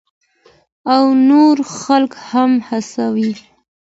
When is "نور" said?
1.27-1.57